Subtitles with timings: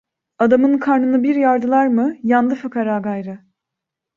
[0.39, 3.39] Adamın karnını bir yardılar mı, yandı fıkara gayrı…